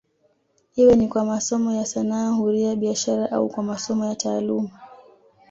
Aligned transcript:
Iwe 0.75 0.95
ni 0.95 1.07
kwa 1.07 1.25
masomo 1.25 1.73
ya 1.73 1.85
sanaa 1.85 2.29
huria 2.31 2.75
biashara 2.75 3.31
au 3.31 3.49
kwa 3.49 3.63
masomo 3.63 4.05
ya 4.05 4.15
taaluma 4.15 4.69